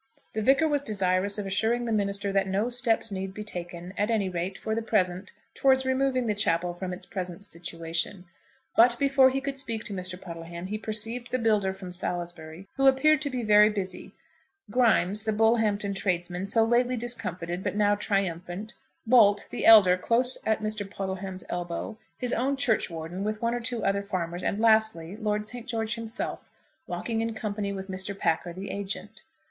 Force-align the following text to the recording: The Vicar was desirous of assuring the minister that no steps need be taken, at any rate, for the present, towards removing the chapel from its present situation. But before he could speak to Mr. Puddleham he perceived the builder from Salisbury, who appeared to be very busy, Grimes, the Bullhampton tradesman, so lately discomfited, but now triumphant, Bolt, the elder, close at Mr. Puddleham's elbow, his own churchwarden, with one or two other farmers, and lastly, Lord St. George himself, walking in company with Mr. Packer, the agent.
The 0.33 0.41
Vicar 0.41 0.67
was 0.67 0.81
desirous 0.81 1.37
of 1.37 1.45
assuring 1.45 1.85
the 1.85 1.91
minister 1.91 2.31
that 2.31 2.47
no 2.47 2.69
steps 2.69 3.11
need 3.11 3.35
be 3.35 3.43
taken, 3.43 3.93
at 3.99 4.09
any 4.09 4.29
rate, 4.29 4.57
for 4.57 4.73
the 4.73 4.81
present, 4.81 5.31
towards 5.53 5.85
removing 5.85 6.25
the 6.25 6.33
chapel 6.33 6.73
from 6.73 6.91
its 6.91 7.05
present 7.05 7.45
situation. 7.45 8.25
But 8.75 8.97
before 8.97 9.29
he 9.29 9.39
could 9.39 9.59
speak 9.59 9.83
to 9.83 9.93
Mr. 9.93 10.19
Puddleham 10.19 10.69
he 10.69 10.79
perceived 10.79 11.29
the 11.29 11.37
builder 11.37 11.71
from 11.71 11.91
Salisbury, 11.91 12.67
who 12.77 12.87
appeared 12.87 13.21
to 13.21 13.29
be 13.29 13.43
very 13.43 13.69
busy, 13.69 14.15
Grimes, 14.71 15.21
the 15.21 15.33
Bullhampton 15.33 15.93
tradesman, 15.93 16.47
so 16.47 16.65
lately 16.65 16.97
discomfited, 16.97 17.61
but 17.63 17.75
now 17.75 17.93
triumphant, 17.93 18.73
Bolt, 19.05 19.45
the 19.51 19.67
elder, 19.67 19.97
close 19.97 20.35
at 20.47 20.63
Mr. 20.63 20.83
Puddleham's 20.83 21.43
elbow, 21.47 21.99
his 22.17 22.33
own 22.33 22.57
churchwarden, 22.57 23.23
with 23.23 23.39
one 23.39 23.53
or 23.53 23.59
two 23.61 23.85
other 23.85 24.01
farmers, 24.01 24.41
and 24.41 24.59
lastly, 24.59 25.15
Lord 25.17 25.45
St. 25.47 25.67
George 25.67 25.93
himself, 25.93 26.49
walking 26.87 27.21
in 27.21 27.35
company 27.35 27.71
with 27.71 27.87
Mr. 27.87 28.17
Packer, 28.17 28.51
the 28.51 28.71
agent. 28.71 29.21